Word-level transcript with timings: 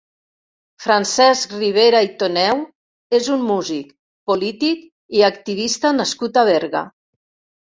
Francesc 0.85 1.51
Ribera 1.57 1.99
i 2.05 2.09
Toneu 2.23 2.63
és 3.19 3.29
un 3.35 3.45
músic, 3.51 3.93
polític 4.33 4.83
i 5.19 5.23
activista 5.31 5.93
nascut 6.01 6.41
a 6.41 6.47
Berga. 6.53 6.87